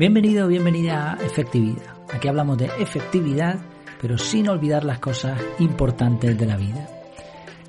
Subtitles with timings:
[0.00, 1.94] Bienvenido bienvenida a Efectividad.
[2.10, 3.58] Aquí hablamos de efectividad,
[4.00, 6.88] pero sin olvidar las cosas importantes de la vida.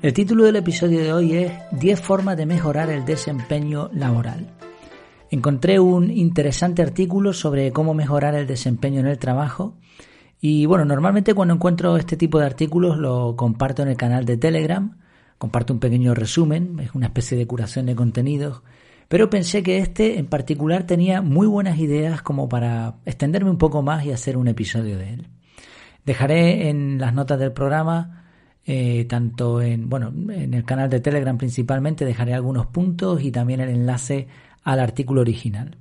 [0.00, 4.50] El título del episodio de hoy es 10 formas de mejorar el desempeño laboral.
[5.30, 9.74] Encontré un interesante artículo sobre cómo mejorar el desempeño en el trabajo
[10.40, 14.38] y bueno, normalmente cuando encuentro este tipo de artículos lo comparto en el canal de
[14.38, 14.96] Telegram,
[15.36, 18.62] comparto un pequeño resumen, es una especie de curación de contenidos
[19.12, 23.82] pero pensé que este en particular tenía muy buenas ideas como para extenderme un poco
[23.82, 25.26] más y hacer un episodio de él.
[26.06, 28.24] Dejaré en las notas del programa,
[28.64, 33.60] eh, tanto en, bueno, en el canal de Telegram principalmente, dejaré algunos puntos y también
[33.60, 34.28] el enlace
[34.64, 35.76] al artículo original.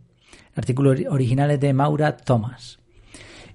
[0.52, 2.80] El artículo original es de Maura Thomas.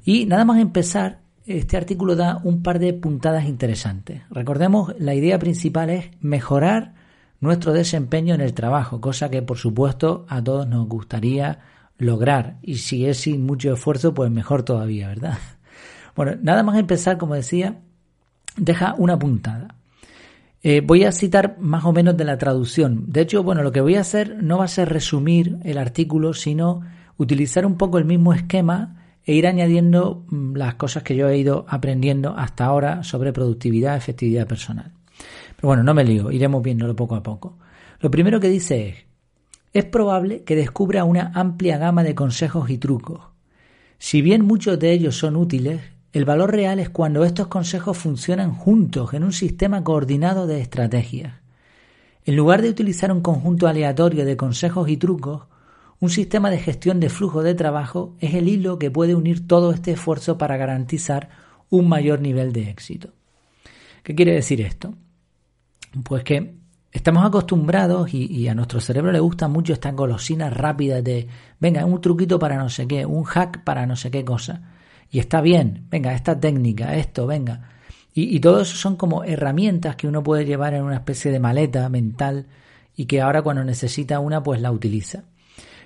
[0.06, 4.22] Y nada más empezar, este artículo da un par de puntadas interesantes.
[4.30, 6.94] Recordemos, la idea principal es mejorar
[7.40, 11.60] nuestro desempeño en el trabajo, cosa que por supuesto a todos nos gustaría
[11.98, 15.38] lograr y si es sin mucho esfuerzo pues mejor todavía, ¿verdad?
[16.14, 17.82] Bueno, nada más empezar, como decía,
[18.56, 19.74] deja una puntada.
[20.62, 23.04] Eh, voy a citar más o menos de la traducción.
[23.12, 26.32] De hecho, bueno, lo que voy a hacer no va a ser resumir el artículo,
[26.32, 26.80] sino
[27.18, 31.36] utilizar un poco el mismo esquema e ir añadiendo mm, las cosas que yo he
[31.36, 34.95] ido aprendiendo hasta ahora sobre productividad, efectividad personal.
[35.62, 37.58] Bueno, no me lío, iremos viéndolo poco a poco.
[38.00, 38.96] Lo primero que dice es,
[39.72, 43.20] es probable que descubra una amplia gama de consejos y trucos.
[43.98, 45.80] Si bien muchos de ellos son útiles,
[46.12, 51.34] el valor real es cuando estos consejos funcionan juntos en un sistema coordinado de estrategias.
[52.24, 55.42] En lugar de utilizar un conjunto aleatorio de consejos y trucos,
[56.00, 59.72] un sistema de gestión de flujo de trabajo es el hilo que puede unir todo
[59.72, 61.28] este esfuerzo para garantizar
[61.70, 63.10] un mayor nivel de éxito.
[64.02, 64.94] ¿Qué quiere decir esto?
[66.02, 66.56] Pues que
[66.92, 71.28] estamos acostumbrados y, a nuestro cerebro le gusta mucho estas golosinas rápidas de,
[71.60, 74.62] venga, un truquito para no sé qué, un hack para no sé qué cosa.
[75.10, 77.70] Y está bien, venga, esta técnica, esto, venga.
[78.12, 81.38] Y, y todo eso son como herramientas que uno puede llevar en una especie de
[81.38, 82.46] maleta mental
[82.96, 85.24] y que ahora cuando necesita una pues la utiliza.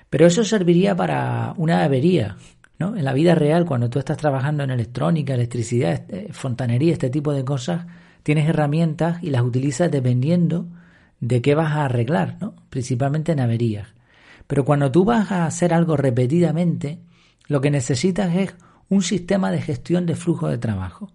[0.09, 2.37] Pero eso serviría para una avería,
[2.79, 2.97] ¿no?
[2.97, 7.33] En la vida real, cuando tú estás trabajando en electrónica, electricidad, eh, fontanería, este tipo
[7.33, 7.87] de cosas,
[8.23, 10.67] tienes herramientas y las utilizas dependiendo
[11.21, 12.55] de qué vas a arreglar, ¿no?
[12.71, 13.89] principalmente en averías.
[14.47, 16.99] Pero cuando tú vas a hacer algo repetidamente,
[17.47, 18.55] lo que necesitas es
[18.89, 21.13] un sistema de gestión de flujo de trabajo.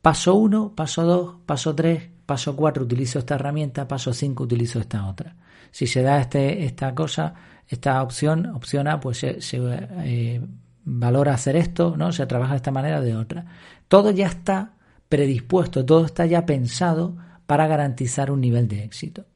[0.00, 5.06] Paso 1, paso 2, paso 3, paso 4 utilizo esta herramienta, paso 5 utilizo esta
[5.06, 5.36] otra.
[5.70, 7.34] Si se da este, esta cosa,
[7.66, 10.40] esta opción, opción A, pues se, eh,
[10.84, 12.12] valora hacer esto, ¿no?
[12.12, 13.46] Se trabaja de esta manera o de otra.
[13.88, 14.73] Todo ya está
[15.14, 17.16] predispuesto, todo está ya pensado
[17.46, 19.26] para garantizar un nivel de éxito.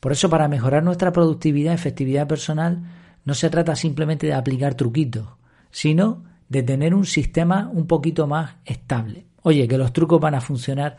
[0.00, 2.82] Por eso, para mejorar nuestra productividad, efectividad personal,
[3.26, 5.28] no se trata simplemente de aplicar truquitos,
[5.70, 9.26] sino de tener un sistema un poquito más estable.
[9.42, 10.96] Oye, que los trucos van a funcionar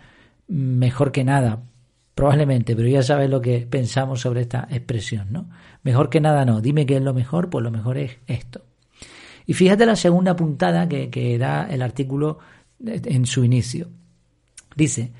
[0.48, 1.64] mejor que nada,
[2.14, 5.50] probablemente, pero ya sabes lo que pensamos sobre esta expresión, ¿no?
[5.82, 8.62] Mejor que nada no, dime qué es lo mejor, pues lo mejor es esto.
[9.48, 12.38] Y fíjate la segunda puntada que, que da el artículo
[12.86, 13.88] en su inicio.
[14.80, 15.12] Dice,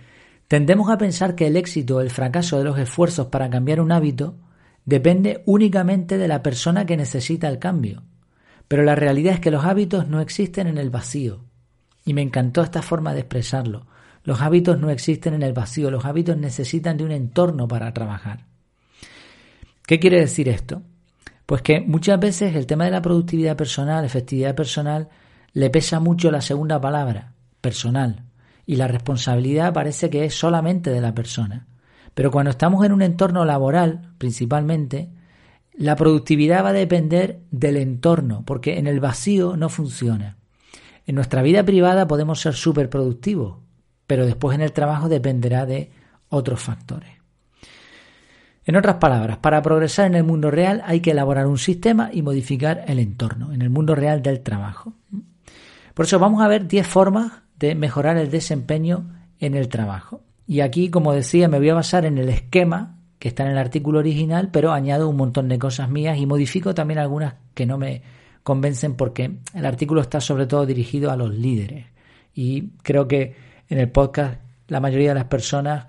[0.48, 3.92] tendemos a pensar que el éxito o el fracaso de los esfuerzos para cambiar un
[3.92, 4.38] hábito
[4.86, 8.04] depende únicamente de la persona que necesita el cambio.
[8.70, 11.44] Pero la realidad es que los hábitos no existen en el vacío.
[12.06, 13.86] Y me encantó esta forma de expresarlo.
[14.24, 18.46] Los hábitos no existen en el vacío, los hábitos necesitan de un entorno para trabajar.
[19.86, 20.84] ¿Qué quiere decir esto?
[21.46, 25.10] Pues que muchas veces el tema de la productividad personal, efectividad personal,
[25.52, 28.29] le pesa mucho la segunda palabra, personal
[28.70, 31.66] y la responsabilidad parece que es solamente de la persona.
[32.14, 35.10] Pero cuando estamos en un entorno laboral, principalmente,
[35.74, 40.38] la productividad va a depender del entorno, porque en el vacío no funciona.
[41.08, 43.58] En nuestra vida privada podemos ser súper productivos,
[44.06, 45.92] pero después en el trabajo dependerá de
[46.30, 47.10] otros factores.
[48.66, 52.22] En otras palabras, para progresar en el mundo real hay que elaborar un sistema y
[52.22, 54.94] modificar el entorno, en el mundo real del trabajo.
[55.96, 59.10] Por eso vamos a ver 10 formas de mejorar el desempeño
[59.40, 60.22] en el trabajo.
[60.48, 63.58] Y aquí, como decía, me voy a basar en el esquema que está en el
[63.58, 67.78] artículo original, pero añado un montón de cosas mías y modifico también algunas que no
[67.78, 68.02] me
[68.44, 71.88] convencen porque el artículo está sobre todo dirigido a los líderes.
[72.34, 73.36] Y creo que
[73.68, 75.86] en el podcast la mayoría de las personas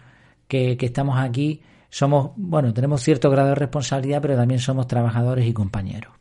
[0.48, 5.46] que, que estamos aquí somos, bueno, tenemos cierto grado de responsabilidad, pero también somos trabajadores
[5.46, 6.12] y compañeros.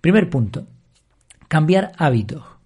[0.00, 0.66] Primer punto,
[1.48, 2.57] cambiar hábitos.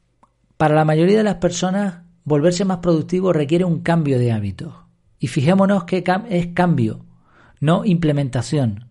[0.63, 4.73] Para la mayoría de las personas, volverse más productivo requiere un cambio de hábitos.
[5.19, 7.05] Y fijémonos que es cambio,
[7.59, 8.89] no implementación.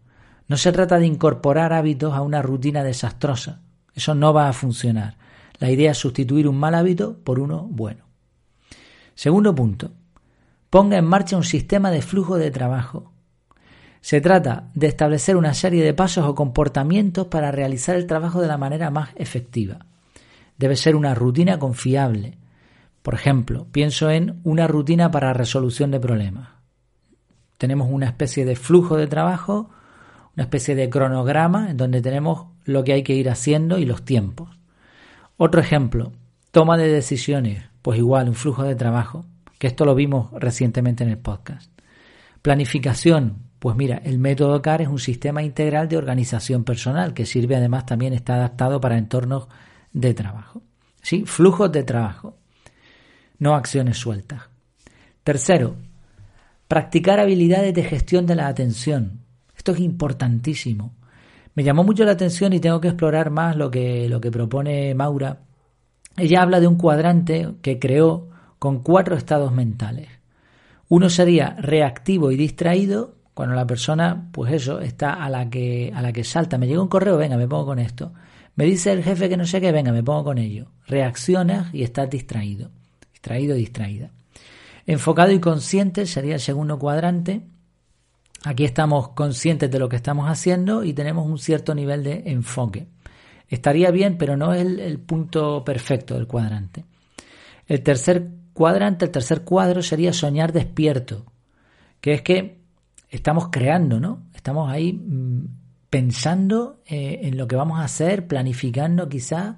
[0.49, 3.61] No se trata de incorporar hábitos a una rutina desastrosa.
[3.95, 5.17] Eso no va a funcionar.
[5.59, 8.03] La idea es sustituir un mal hábito por uno bueno.
[9.15, 9.91] Segundo punto,
[10.69, 13.13] ponga en marcha un sistema de flujo de trabajo.
[14.01, 18.49] Se trata de establecer una serie de pasos o comportamientos para realizar el trabajo de
[18.49, 19.85] la manera más efectiva.
[20.61, 22.37] Debe ser una rutina confiable.
[23.01, 26.49] Por ejemplo, pienso en una rutina para resolución de problemas.
[27.57, 29.71] Tenemos una especie de flujo de trabajo,
[30.35, 34.05] una especie de cronograma en donde tenemos lo que hay que ir haciendo y los
[34.05, 34.55] tiempos.
[35.35, 36.11] Otro ejemplo,
[36.51, 39.25] toma de decisiones, pues igual un flujo de trabajo,
[39.57, 41.71] que esto lo vimos recientemente en el podcast.
[42.43, 47.55] Planificación, pues mira, el método CAR es un sistema integral de organización personal que sirve
[47.55, 49.47] además también está adaptado para entornos
[49.93, 50.61] de trabajo.
[51.01, 51.23] ¿Sí?
[51.25, 52.37] Flujos de trabajo,
[53.39, 54.41] no acciones sueltas.
[55.23, 55.75] Tercero,
[56.67, 59.21] practicar habilidades de gestión de la atención.
[59.57, 60.93] Esto es importantísimo.
[61.53, 64.95] Me llamó mucho la atención y tengo que explorar más lo que, lo que propone
[64.95, 65.39] Maura.
[66.17, 68.29] Ella habla de un cuadrante que creó
[68.59, 70.07] con cuatro estados mentales.
[70.87, 76.01] Uno sería reactivo y distraído, cuando la persona, pues eso, está a la que, a
[76.01, 78.13] la que salta, me llega un correo, venga, me pongo con esto.
[78.61, 80.67] Me dice el jefe que no sé qué, venga, me pongo con ello.
[80.85, 82.69] Reaccionas y estás distraído.
[83.11, 84.11] Distraído, distraída.
[84.85, 87.41] Enfocado y consciente sería el segundo cuadrante.
[88.43, 92.85] Aquí estamos conscientes de lo que estamos haciendo y tenemos un cierto nivel de enfoque.
[93.49, 96.85] Estaría bien, pero no es el, punto perfecto del cuadrante.
[97.65, 101.25] El tercer cuadrante, el tercer cuadro sería soñar despierto,
[101.99, 102.59] que es que
[103.09, 104.21] estamos creando, ¿no?
[104.35, 105.60] Estamos ahí mm,
[105.91, 109.57] pensando eh, en lo que vamos a hacer, planificando quizá,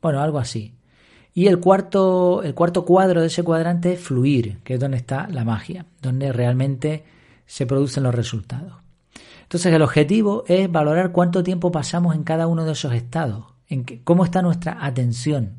[0.00, 0.72] bueno, algo así.
[1.34, 5.26] Y el cuarto, el cuarto cuadro de ese cuadrante es fluir, que es donde está
[5.26, 7.04] la magia, donde realmente
[7.44, 8.74] se producen los resultados.
[9.42, 13.82] Entonces el objetivo es valorar cuánto tiempo pasamos en cada uno de esos estados, en
[14.04, 15.54] cómo está nuestra atención.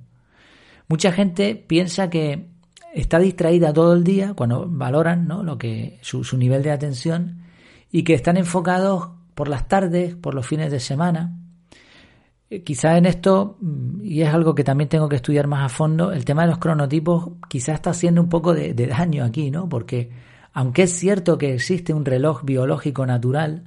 [0.88, 2.48] Mucha gente piensa que
[2.94, 5.44] está distraída todo el día cuando valoran ¿no?
[5.44, 7.42] lo que, su nivel de atención
[7.92, 11.38] y que están enfocados por las tardes, por los fines de semana.
[12.50, 15.70] Eh, quizá en esto, mm, y es algo que también tengo que estudiar más a
[15.70, 19.70] fondo, el tema de los cronotipos quizá está haciendo un poco de, daño aquí, ¿no?
[19.70, 20.12] Porque
[20.54, 23.66] aunque es cierto que existe un reloj biológico natural,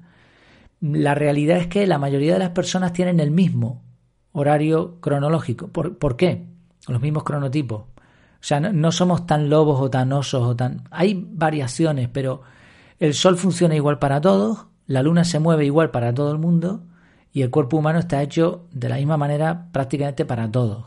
[0.80, 3.82] la realidad es que la mayoría de las personas tienen el mismo
[4.32, 5.68] horario cronológico.
[5.68, 6.46] ¿Por, ¿por qué?
[6.88, 7.82] Los mismos cronotipos.
[8.40, 10.84] O sea, no, somos tan lobos o tan osos o tan...
[10.90, 12.42] Hay variaciones, pero
[13.00, 16.82] el sol funciona igual para todos, la luna se mueve igual para todo el mundo
[17.32, 20.86] y el cuerpo humano está hecho de la misma manera prácticamente para todos.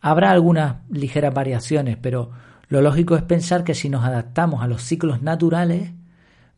[0.00, 2.30] Habrá algunas ligeras variaciones, pero
[2.68, 5.92] lo lógico es pensar que si nos adaptamos a los ciclos naturales,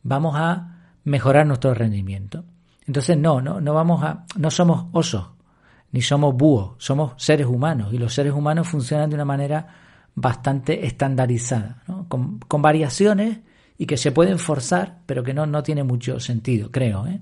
[0.01, 2.43] vamos a mejorar nuestro rendimiento.
[2.87, 5.27] Entonces no, no, no vamos a, no somos osos,
[5.91, 9.67] ni somos búhos, somos seres humanos y los seres humanos funcionan de una manera
[10.15, 13.39] bastante estandarizada, con, variaciones
[13.77, 17.05] y que se pueden forzar, pero que no, no tiene mucho sentido, creo.
[17.07, 17.21] ¿eh?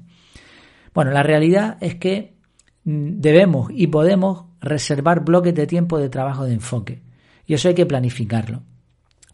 [0.94, 2.38] Bueno, la realidad es que
[2.86, 7.04] mm, debemos y podemos reservar bloques de tiempo de trabajo de enfoque.
[7.46, 8.64] Y eso hay que planificarlo.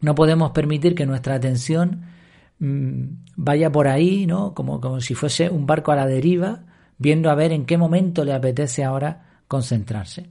[0.01, 2.01] No podemos permitir que nuestra atención
[2.59, 3.03] mm,
[3.35, 4.53] vaya por ahí, ¿no?
[4.53, 6.65] Como, como si fuese un barco a la deriva,
[6.97, 10.29] viendo a ver en qué momento le apetece ahora concentrarse.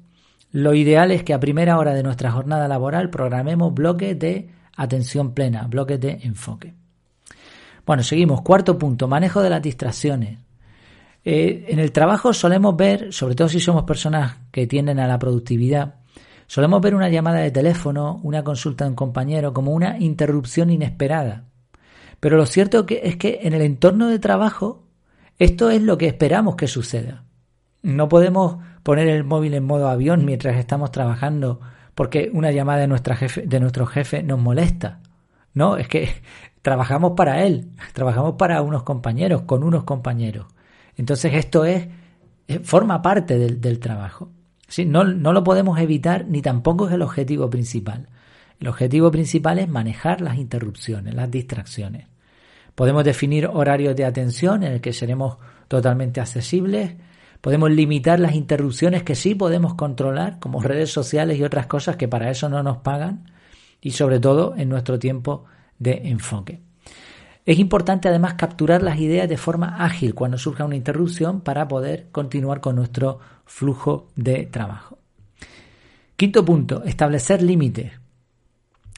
[0.53, 5.33] Lo ideal es que a primera hora de nuestra jornada laboral programemos bloques de atención
[5.33, 6.80] plena, bloques de enfoque.
[7.87, 8.43] Bueno, seguimos.
[8.43, 10.39] Cuarto punto, manejo de las distracciones.
[11.25, 15.19] Eh, en el trabajo solemos ver, sobre todo si somos personas que tienden a la
[15.19, 15.97] productividad,
[16.47, 21.45] solemos ver una llamada de teléfono, una consulta de un compañero como una interrupción inesperada.
[22.21, 24.85] Pero lo cierto es que en el entorno de trabajo
[25.39, 27.25] esto es lo que esperamos que suceda.
[27.83, 31.61] No podemos poner el móvil en modo avión mientras estamos trabajando
[31.95, 35.01] porque una llamada de, nuestro jefe nos molesta.
[35.55, 36.11] No, es que
[36.63, 40.47] trabajamos para él, trabajamos para unos compañeros, con unos compañeros.
[40.97, 41.89] Entonces esto es,
[42.63, 44.31] forma parte del, trabajo.
[44.87, 48.09] No, no lo podemos evitar ni tampoco es el objetivo principal.
[48.59, 52.07] El objetivo principal es manejar las interrupciones, las distracciones.
[52.75, 55.39] Podemos definir horarios de atención en el que seremos
[55.69, 56.93] totalmente accesibles,
[57.41, 62.07] Podemos limitar las interrupciones que sí podemos controlar, como redes sociales y otras cosas que
[62.07, 63.33] para eso no nos pagan,
[63.81, 65.47] y sobre todo en nuestro tiempo
[65.81, 66.61] de enfoque.
[67.45, 72.09] Es importante además capturar las ideas de forma ágil cuando surja una interrupción para poder
[72.13, 74.99] continuar con nuestro flujo de trabajo.
[76.15, 77.93] Quinto punto, establecer límites.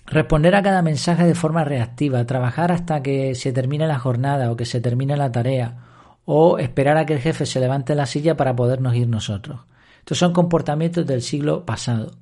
[0.07, 4.57] Responder a cada mensaje de forma reactiva, trabajar hasta que se termine la jornada o
[4.57, 5.79] que se termine la tarea
[6.25, 9.61] o esperar a que el jefe se levante la silla para podernos ir nosotros.
[10.01, 12.13] Estos son comportamientos del siglo pasado.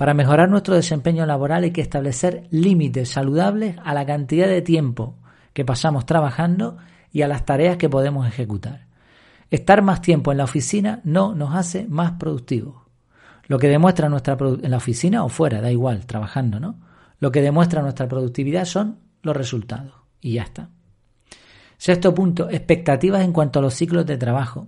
[0.00, 5.18] Para mejorar nuestro desempeño laboral hay que establecer límites saludables a la cantidad de tiempo
[5.52, 6.78] que pasamos trabajando
[7.12, 8.86] y a las tareas que podemos ejecutar.
[9.50, 12.76] Estar más tiempo en la oficina no nos hace más productivos.
[13.46, 16.80] Lo que demuestra nuestra en la oficina o fuera, da igual, trabajando, ¿no?
[17.18, 19.92] Lo que demuestra nuestra productividad son los resultados
[20.22, 20.70] y ya está.
[21.76, 24.66] Sexto punto, expectativas en cuanto a los ciclos de trabajo.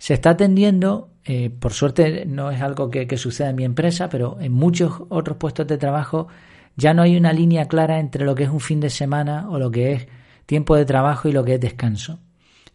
[0.00, 4.38] Se está atendiendo, eh, por suerte no es algo que, suceda en mi empresa, pero
[4.40, 6.26] en muchos otros puestos de trabajo
[6.74, 9.58] ya no hay una línea clara entre lo que es un fin de semana o
[9.58, 10.06] lo que es
[10.46, 12.18] tiempo de trabajo y lo que es descanso.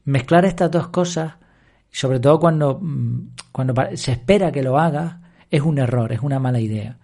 [0.03, 1.34] Mezclar estas dos cosas,
[1.89, 5.15] sobre todo cuando, mm, cuando se espera que lo hagas,
[5.50, 7.00] es un error, es una mala idea.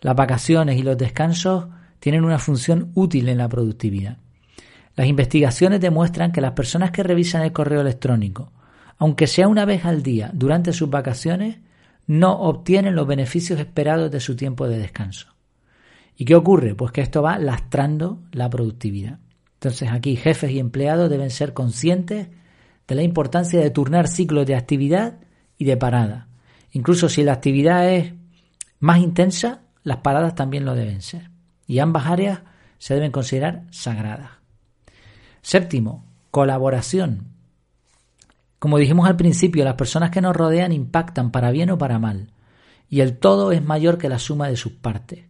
[0.00, 1.66] Las vacaciones y los descansos
[2.00, 4.16] tienen una función útil en la productividad.
[4.94, 8.52] Las investigaciones demuestran que las personas que revisan el correo electrónico,
[8.98, 11.58] aunque sea una vez al día durante sus vacaciones,
[12.06, 15.28] no obtienen los beneficios esperados de su tiempo de descanso.
[16.16, 16.74] ¿Y qué ocurre?
[16.74, 19.18] Pues que esto va lastrando la productividad.
[19.54, 22.28] Entonces aquí jefes y empleados deben ser conscientes
[22.86, 25.18] de la importancia de turnar ciclos de actividad
[25.58, 26.28] y de parada.
[26.72, 28.14] Incluso si la actividad es
[28.78, 31.30] más intensa, las paradas también lo deben ser.
[31.66, 32.40] Y ambas áreas
[32.78, 34.30] se deben considerar sagradas.
[35.42, 37.35] Séptimo, colaboración.
[38.66, 42.32] Como dijimos al principio, las personas que nos rodean impactan para bien o para mal,
[42.90, 45.20] y el todo es mayor que la suma de sus partes.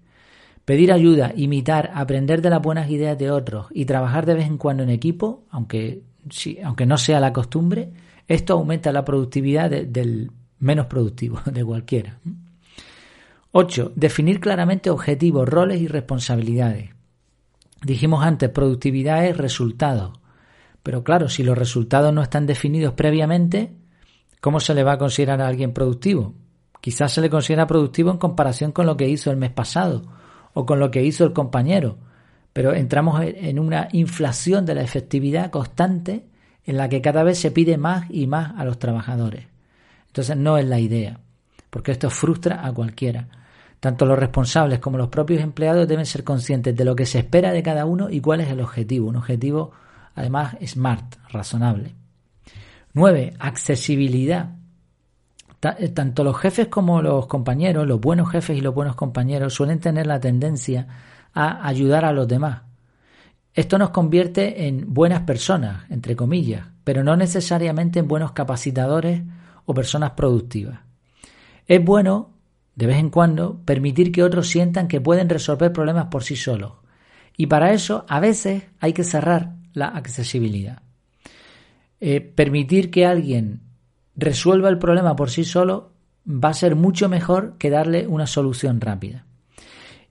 [0.65, 4.57] Pedir ayuda, imitar, aprender de las buenas ideas de otros y trabajar de vez en
[4.57, 6.01] cuando en equipo, aunque,
[6.65, 7.91] aunque no sea la costumbre,
[8.27, 12.19] esto aumenta la productividad del menos productivo, de cualquiera.
[13.53, 13.93] 8.
[13.97, 16.89] Definir claramente objetivos, roles y responsabilidades.
[17.83, 20.15] Dijimos antes, productividad es resultado.
[20.87, 23.73] Pero claro, si los resultados no están definidos previamente,
[24.41, 26.35] ¿cómo se le va a considerar a alguien productivo?
[26.81, 30.05] Quizás se le considera productivo en comparación con lo que hizo el mes pasado
[30.55, 31.99] o con lo que hizo el compañero,
[32.53, 36.27] pero entramos en una inflación de la efectividad constante
[36.65, 39.45] en la que cada vez se pide más y más a los trabajadores.
[40.07, 41.19] Entonces no es la idea,
[41.69, 43.27] porque esto frustra a cualquiera.
[43.81, 47.51] Tanto los responsables como los propios empleados deben ser conscientes de lo que se espera
[47.51, 49.09] de cada uno y cuál es el objetivo.
[49.09, 49.73] Un objetivo,
[50.17, 51.95] además, smart, razonable.
[52.95, 53.35] 9.
[53.39, 54.57] Accesibilidad.
[55.79, 59.81] Eh, tanto los jefes como los compañeros, los buenos jefes y los buenos compañeros, suelen
[59.81, 60.87] tener la tendencia
[61.35, 62.63] a ayudar a los demás.
[63.53, 69.23] Esto nos convierte en buenas personas, entre comillas, pero no necesariamente en buenos capacitadores
[69.65, 70.81] o personas productivas.
[71.67, 72.31] Es bueno,
[72.75, 76.75] de vez en cuando, permitir que otros sientan que pueden resolver problemas por sí solos.
[77.37, 80.81] Y para eso, a veces, hay que cerrar la accesibilidad.
[82.01, 83.61] Eh, permitir que alguien
[84.17, 85.93] resuelva el problema por sí solo
[86.27, 89.27] va a ser mucho mejor que darle una solución rápida.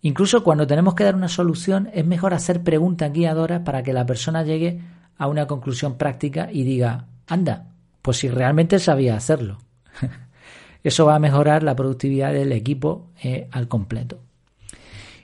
[0.01, 4.05] Incluso cuando tenemos que dar una solución es mejor hacer preguntas guiadoras para que la
[4.05, 4.81] persona llegue
[5.17, 7.71] a una conclusión práctica y diga, anda,
[8.03, 9.57] pues si realmente sabía hacerlo.
[10.83, 14.19] Eso va a mejorar la productividad del equipo eh, al completo.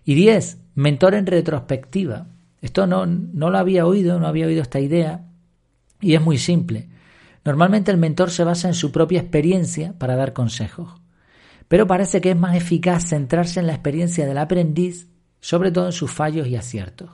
[0.04, 0.58] Y 10.
[0.74, 2.26] Mentor en retrospectiva.
[2.62, 5.26] Esto no, no lo había oído, no había oído esta idea
[6.00, 6.90] y es muy simple.
[7.44, 11.02] Normalmente el mentor se basa en su propia experiencia para dar consejos,
[11.68, 15.92] pero parece que es más eficaz centrarse en la experiencia del aprendiz, sobre todo en
[15.92, 17.10] sus fallos y aciertos.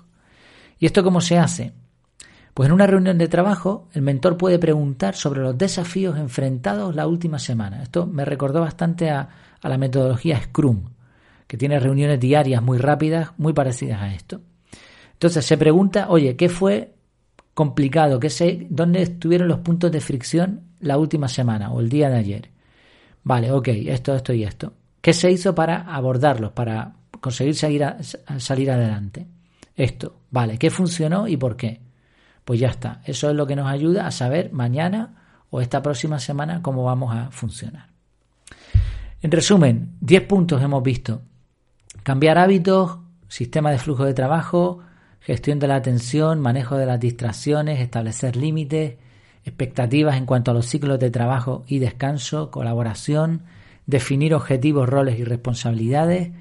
[0.80, 1.74] ¿Y esto cómo se hace?
[2.54, 7.08] Pues en una reunión de trabajo el mentor puede preguntar sobre los desafíos enfrentados la
[7.08, 7.84] última semana.
[7.84, 9.30] Esto me recordó bastante a,
[9.62, 10.90] la metodología Scrum,
[11.46, 14.42] que tiene reuniones diarias muy rápidas, muy parecidas a esto.
[15.18, 16.94] Entonces se pregunta, oye, ¿qué fue
[17.58, 22.08] complicado, que sé dónde estuvieron los puntos de fricción la última semana o el día
[22.08, 22.52] de ayer.
[23.24, 24.74] Vale, ok, esto, esto y esto.
[25.02, 27.84] ¿Qué se hizo para abordarlos, para conseguir salir,
[28.38, 29.26] salir adelante?
[29.76, 31.82] Esto, vale, ¿qué funcionó y por qué?
[32.46, 35.16] Pues ya está, eso es lo que nos ayuda a saber mañana
[35.50, 37.90] o esta próxima semana cómo vamos a funcionar.
[39.20, 41.24] En resumen, 10 puntos hemos visto.
[42.04, 44.84] Cambiar hábitos, sistema de flujo de trabajo,
[45.28, 48.96] gestión de la atención, manejo de las distracciones, establecer límites,
[49.44, 53.42] expectativas en cuanto a los ciclos de trabajo y descanso, colaboración,
[53.88, 56.32] definir objetivos, roles y responsabilidades,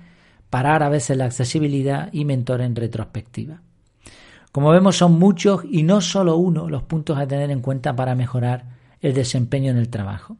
[0.50, 3.60] parar a veces la accesibilidad y mentor en retrospectiva.
[4.52, 8.14] Como vemos son muchos y no solo uno los puntos a tener en cuenta para
[8.14, 8.66] mejorar
[9.00, 10.36] el desempeño en el trabajo.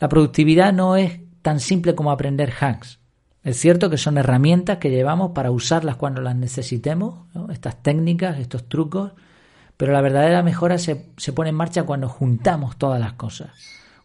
[0.00, 2.98] La productividad no es tan simple como aprender hacks.
[3.44, 8.68] Es cierto que son herramientas que llevamos para usarlas cuando las necesitemos, estas técnicas, estos
[8.68, 9.12] trucos,
[9.76, 13.50] pero la verdadera mejora se, se pone en marcha cuando juntamos todas las cosas,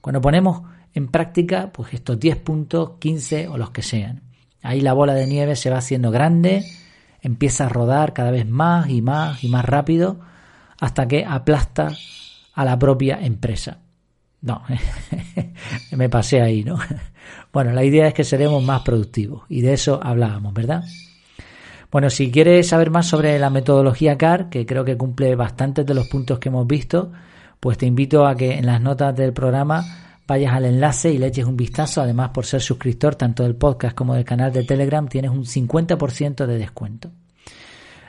[0.01, 0.61] cuando ponemos
[0.93, 4.21] en práctica pues estos 10 puntos, 15 o los que sean.
[4.61, 6.63] Ahí la bola de nieve se va haciendo grande,
[7.21, 10.19] empieza a rodar cada vez más y más y más rápido
[10.79, 11.91] hasta que aplasta
[12.53, 13.79] a la propia empresa.
[14.43, 14.61] No,
[15.91, 16.77] me pasé ahí, ¿no?
[17.53, 20.83] Bueno, la idea es que seremos más productivos y de eso hablábamos, ¿verdad?
[21.89, 25.93] Bueno, si quieres saber más sobre la metodología CAR, que creo que cumple bastantes de
[25.93, 27.13] los puntos que hemos visto,
[27.59, 29.85] pues te invito a que en las notas del programa
[30.27, 32.01] vayas al enlace y le eches un vistazo.
[32.01, 36.45] Además, por ser suscriptor tanto del podcast como del canal de Telegram, tienes un 50%
[36.45, 37.11] de descuento.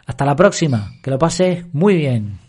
[0.07, 2.44] Hasta la próxima, que lo pases muy bien.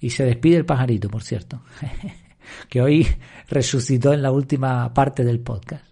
[0.00, 1.62] Y se despide el pajarito, por cierto,
[2.68, 3.06] que hoy
[3.48, 5.84] resucitó en la última parte del podcast.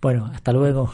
[0.00, 0.92] Bueno, hasta luego.